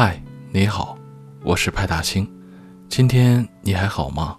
[0.00, 0.22] 嗨，
[0.52, 0.96] 你好，
[1.42, 2.24] 我是派大星。
[2.88, 4.38] 今天你还好吗？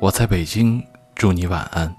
[0.00, 1.94] 我在北京，祝你晚安。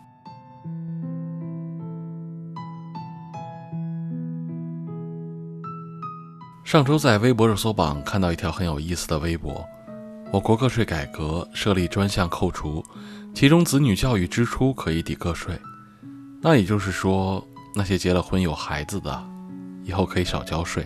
[6.65, 9.65] 上周在微博热搜榜看到一条很有意思的微博：
[10.33, 12.83] 我国个税改革设立专项扣除，
[13.33, 15.57] 其中子女教育支出可以抵个税。
[16.41, 17.41] 那也就是说，
[17.73, 19.23] 那些结了婚有孩子的，
[19.85, 20.85] 以后可以少交税。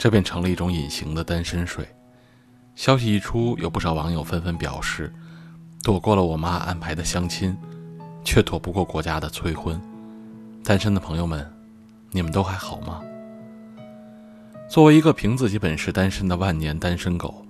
[0.00, 1.86] 这便成了一种隐形的单身税。
[2.74, 5.12] 消息一出，有不少网友纷纷表示，
[5.82, 7.54] 躲过了我妈安排的相亲，
[8.24, 9.78] 却躲不过国家的催婚。
[10.64, 11.46] 单身的朋友们，
[12.12, 13.02] 你们都还好吗？
[14.70, 17.44] 作为一个凭自己本事单身的万年单身狗，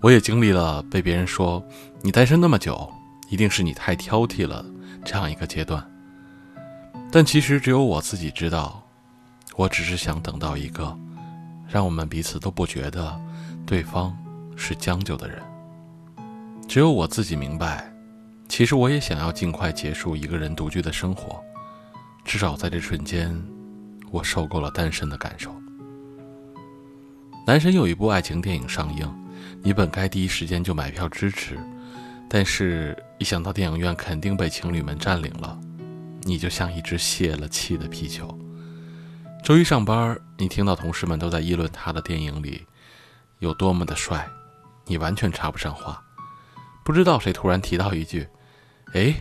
[0.00, 1.64] 我也经历了被别人说
[2.00, 2.92] 你单身那么久，
[3.28, 4.66] 一定是你太挑剔了
[5.04, 5.88] 这样一个阶段。
[7.12, 8.82] 但其实只有我自己知道，
[9.54, 10.98] 我只是想等到一个。
[11.72, 13.18] 让我们彼此都不觉得
[13.64, 14.14] 对方
[14.56, 15.42] 是将就的人。
[16.68, 17.90] 只有我自己明白，
[18.46, 21.42] 其实我也想要尽快结束一个人独居的生活，
[22.26, 23.34] 至少在这瞬间，
[24.10, 25.50] 我受够了单身的感受。
[27.46, 29.10] 男神有一部爱情电影上映，
[29.62, 31.58] 你本该第一时间就买票支持，
[32.28, 35.58] 但是一想到电影院肯定被情侣们占领了，
[36.20, 38.38] 你就像一只泄了气的皮球。
[39.42, 42.64] 周一上班，你听到同事们都在议论他的电影里
[43.40, 44.24] 有多么的帅，
[44.86, 46.00] 你完全插不上话。
[46.84, 48.28] 不知道谁突然提到一句
[48.94, 49.20] ：“哎，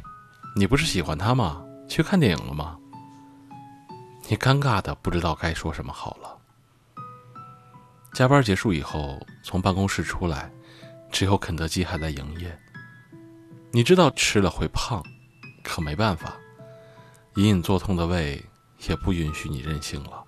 [0.56, 1.64] 你不是喜欢他吗？
[1.90, 2.78] 去看电影了吗？”
[4.30, 6.38] 你尴尬的不知道该说什么好了。
[8.14, 10.52] 加班结束以后，从办公室出来，
[11.12, 12.60] 只有肯德基还在营业。
[13.72, 15.04] 你知道吃了会胖，
[15.64, 16.36] 可没办法，
[17.38, 18.40] 隐隐作痛的胃。
[18.88, 20.24] 也不允许你任性了。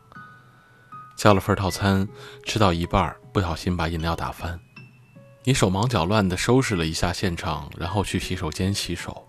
[1.15, 2.07] 叫了份套餐，
[2.43, 4.59] 吃到一半，不小心把饮料打翻。
[5.43, 9.27] 你手忙脚乱地收拾了一下现场，然后去洗手间洗手。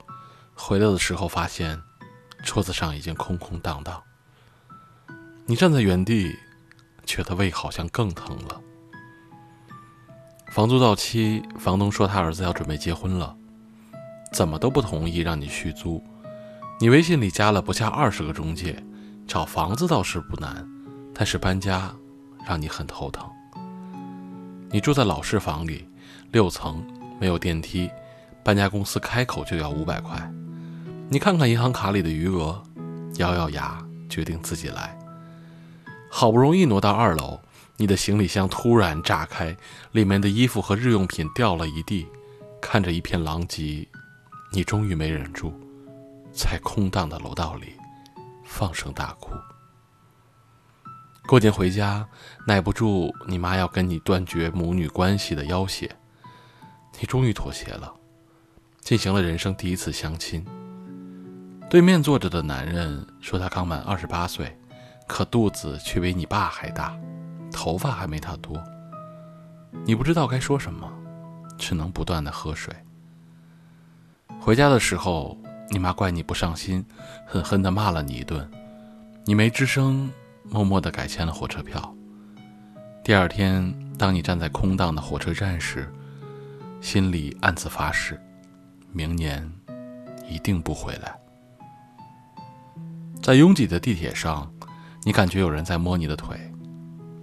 [0.54, 1.80] 回来的时候发现，
[2.44, 4.02] 桌子上已经空空荡荡。
[5.46, 6.34] 你站在原地，
[7.04, 8.60] 觉得胃好像更疼了。
[10.52, 13.36] 房租到期，房东说他儿子要准备结婚了，
[14.32, 16.02] 怎么都不同意让你续租。
[16.80, 18.82] 你微信里加了不下二十个中介。
[19.26, 20.66] 找房子倒是不难，
[21.14, 21.94] 但是搬家
[22.46, 23.28] 让你很头疼。
[24.70, 25.88] 你住在老式房里，
[26.30, 26.84] 六层
[27.20, 27.90] 没有电梯，
[28.42, 30.32] 搬家公司开口就要五百块。
[31.08, 32.62] 你看看银行卡里的余额，
[33.16, 34.98] 咬咬牙决定自己来。
[36.10, 37.40] 好不容易挪到二楼，
[37.76, 39.56] 你的行李箱突然炸开，
[39.92, 42.06] 里面的衣服和日用品掉了一地，
[42.60, 43.88] 看着一片狼藉，
[44.52, 45.52] 你终于没忍住，
[46.32, 47.72] 在空荡的楼道里。
[48.54, 49.32] 放声大哭。
[51.26, 52.06] 过年回家，
[52.46, 55.90] 耐不住你妈要跟你断绝母女关系的要挟，
[57.00, 57.92] 你终于妥协了，
[58.80, 60.46] 进行了人生第一次相亲。
[61.68, 64.56] 对面坐着的男人说他刚满二十八岁，
[65.08, 66.96] 可肚子却比你爸还大，
[67.50, 68.62] 头发还没他多。
[69.84, 70.88] 你不知道该说什么，
[71.58, 72.72] 只能不断的喝水。
[74.40, 75.36] 回家的时候。
[75.70, 76.84] 你妈怪你不上心，
[77.26, 78.48] 狠狠地骂了你一顿，
[79.24, 80.10] 你没吱声，
[80.44, 81.94] 默默地改签了火车票。
[83.02, 85.92] 第二天，当你站在空荡的火车站时，
[86.80, 88.20] 心里暗自发誓，
[88.92, 89.50] 明年
[90.28, 91.14] 一定不回来。
[93.22, 94.50] 在拥挤的地铁上，
[95.02, 96.38] 你感觉有人在摸你的腿，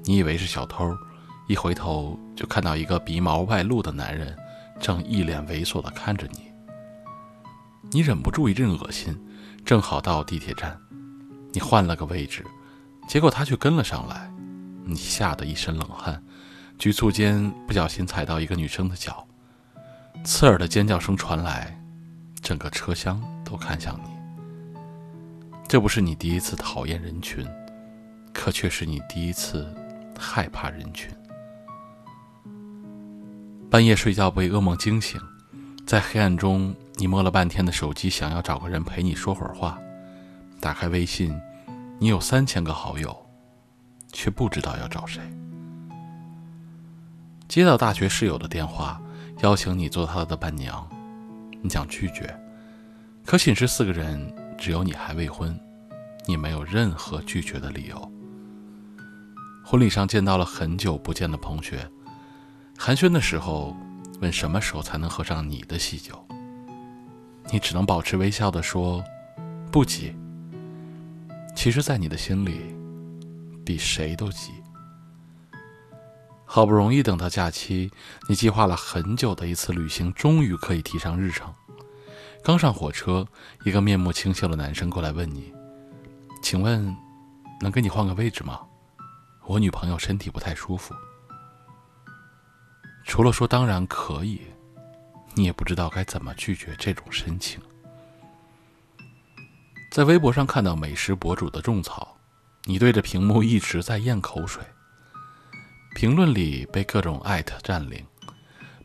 [0.03, 0.96] 你以为是小偷，
[1.47, 4.35] 一回头就看到一个鼻毛外露的男人，
[4.80, 6.50] 正一脸猥琐地看着你。
[7.94, 9.13] 你忍不住一阵恶心，
[9.66, 10.79] 正好到地铁站，
[11.52, 12.46] 你换了个位置，
[13.06, 14.31] 结果他却跟了上来，
[14.85, 16.24] 你吓得一身冷汗，
[16.78, 19.28] 局促间不小心踩到一个女生的脚，
[20.24, 21.78] 刺耳的尖叫声传来，
[22.42, 24.80] 整个车厢都看向你。
[25.68, 27.45] 这不是你第一次讨厌人群，
[28.33, 29.68] 可却是你第一次
[30.18, 31.10] 害怕人群。
[33.69, 35.19] 半夜睡觉被噩梦惊醒，
[35.86, 36.74] 在黑暗中。
[36.97, 39.79] 你摸了半天的手机，想要找个人陪你说会儿话。
[40.59, 41.35] 打开微信，
[41.99, 43.15] 你有三千个好友，
[44.11, 45.21] 却不知道要找谁。
[47.47, 49.01] 接到大学室友的电话，
[49.41, 50.88] 邀请你做他的伴娘，
[51.63, 52.39] 你想拒绝，
[53.25, 55.59] 可寝室四个人只有你还未婚，
[56.27, 58.11] 你没有任何拒绝的理由。
[59.65, 61.89] 婚礼上见到了很久不见的同学，
[62.77, 63.75] 寒暄的时候
[64.19, 66.23] 问什么时候才能喝上你的喜酒。
[67.51, 69.03] 你只能保持微笑的说
[69.71, 70.15] ：“不急。”
[71.53, 72.75] 其实，在你的心里，
[73.65, 74.51] 比谁都急。
[76.45, 77.92] 好不容易等到假期，
[78.27, 81.53] 你计划了很久的一次旅行终于可以提上日程。
[82.44, 83.27] 刚上火车，
[83.63, 85.53] 一个面目清秀的男生过来问你
[86.42, 86.95] ：“请问，
[87.62, 88.62] 能跟你换个位置吗？
[89.45, 90.95] 我女朋友身体不太舒服。”
[93.06, 94.42] 除了说当然可以，
[95.33, 97.60] 你也不知道该怎么拒绝这种深情。
[99.92, 102.18] 在微博上看到美食博主的种草，
[102.63, 104.63] 你对着屏幕一直在咽口水。
[105.94, 108.06] 评论里被各种艾特占领，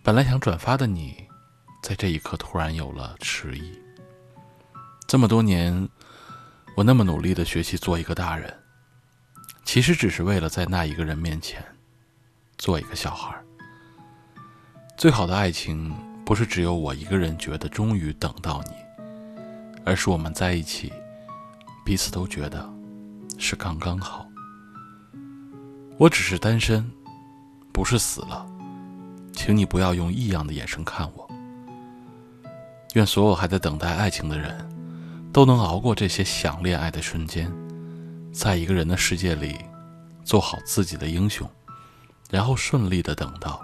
[0.03, 1.29] 本来想转发的你，
[1.83, 3.81] 在这一刻突然有了迟疑。
[5.07, 5.89] 这么多年，
[6.77, 8.53] 我那么努力的学习做一个大人，
[9.65, 11.65] 其实只是为了在那一个人面前
[12.59, 13.41] 做一个小孩。
[14.97, 15.95] 最好的爱情，
[16.27, 18.73] 不是只有我一个人觉得终于等到你，
[19.85, 20.93] 而是我们在一起，
[21.85, 22.69] 彼此都觉得
[23.39, 24.27] 是刚刚好。
[25.97, 26.85] 我只是单身。
[27.73, 28.47] 不是死了，
[29.35, 31.29] 请你不要用异样的眼神看我。
[32.95, 34.67] 愿所有还在等待爱情的人，
[35.31, 37.53] 都能熬过这些想恋爱的瞬间，
[38.33, 39.59] 在一个人的世界里，
[40.25, 41.47] 做好自己的英雄，
[42.31, 43.61] 然后顺利的等到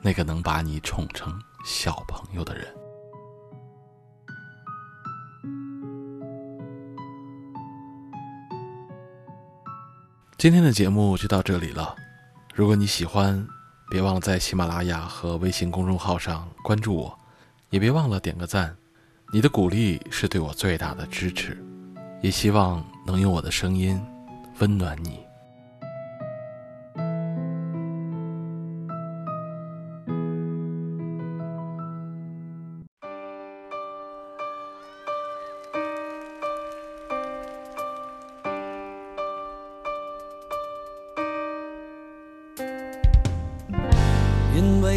[0.00, 2.66] 那个能把你宠成小朋友的人。
[10.36, 11.96] 今天的节目就到这里了。
[12.54, 13.48] 如果你喜欢，
[13.88, 17.18] 别忘了在喜马拉雅和微信公众号上关注我，
[17.70, 18.76] 也别忘了点个赞，
[19.32, 21.56] 你的鼓励是对我最大的支持，
[22.20, 23.98] 也希望能用我的声音
[24.58, 25.23] 温暖你。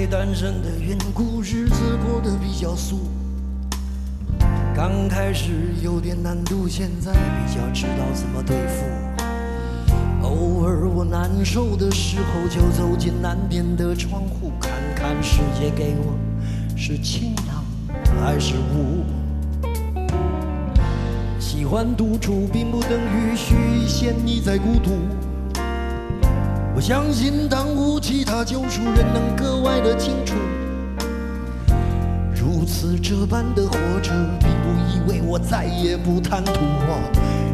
[0.10, 3.10] 单身的缘故，日子过得比较素。
[4.74, 5.52] 刚开始
[5.82, 8.86] 有点难度，现在比较知道怎么对付。
[10.22, 16.16] 偶尔我难受的时候，就走进南边的窗户，看看世界给我
[16.78, 17.66] 是晴朗
[18.22, 19.04] 还是雾。
[21.38, 24.92] 喜欢独处，并不等于虚陷你在孤独。
[26.78, 30.36] 我相信，当无其他救赎，人能格外的清楚。
[32.36, 36.54] 如此这般的活着，并不意味我再也不贪图，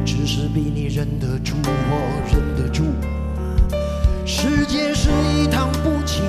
[0.03, 2.83] 只是比你忍得住，我忍得住。
[4.25, 6.25] 世界是一趟不情，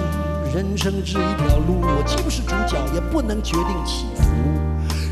[0.54, 4.22] 人生是一条路，我既不是主角，也不能决定起伏，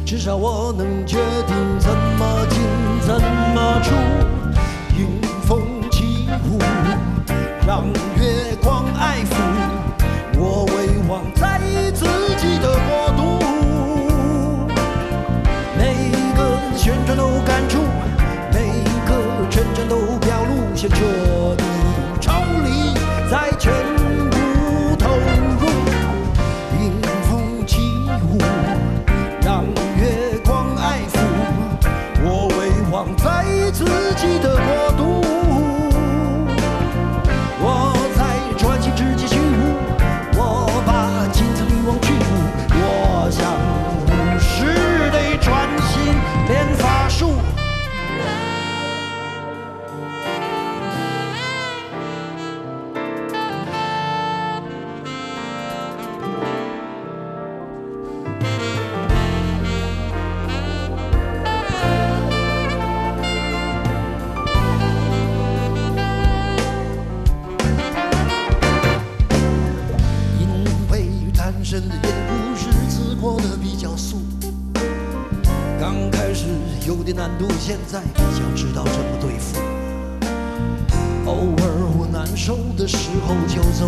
[0.07, 1.17] 至少我能决
[1.49, 2.61] 定怎么进，
[3.01, 3.21] 怎
[3.57, 3.91] 么出，
[7.65, 7.85] 让
[8.17, 9.35] 月光爱抚
[10.37, 12.05] 我，微望在意自
[12.37, 13.21] 己的国度。
[15.79, 16.41] 每个
[16.77, 17.79] 旋转都感触，
[18.53, 19.11] 每个
[19.49, 20.97] 沉沉都表露，写彻
[21.57, 21.63] 底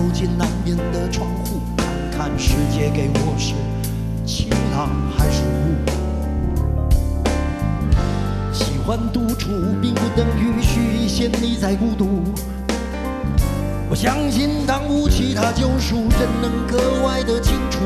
[0.04, 1.62] 走进南边的窗户，
[2.10, 3.54] 看看世界给我是
[4.26, 5.74] 晴朗还是雾。
[8.52, 9.48] 喜欢独处，
[9.80, 12.22] 并不等于虚陷你在孤独。
[13.88, 17.80] 我相信，当无其他救赎，人能格外的清楚。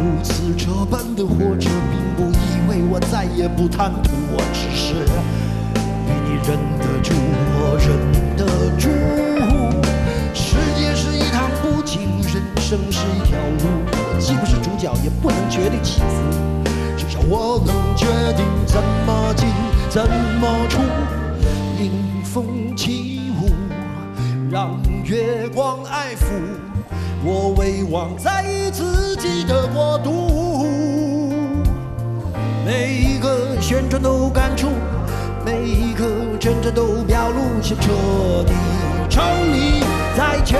[0.00, 4.10] 如此这般的活着，并不意味我再也不贪图。
[4.32, 4.94] 我只是
[6.04, 7.14] 比你忍得住，
[7.54, 8.44] 我忍得
[8.80, 9.31] 住。
[12.72, 14.18] 生是一条路。
[14.18, 16.06] 既不是主角，也不能决定起伏。
[16.96, 19.46] 至少我能决定怎么进，
[19.90, 20.02] 怎
[20.40, 20.80] 么出。
[21.78, 23.50] 迎风起舞，
[24.50, 26.32] 让月光爱抚
[27.22, 30.64] 我，唯望在自己的国度。
[32.64, 34.68] 每一个旋转都感触，
[35.44, 36.06] 每一个
[36.40, 37.92] 挣扎都表露，先彻
[38.46, 38.54] 底
[39.10, 39.84] 沉溺，
[40.16, 40.58] 再全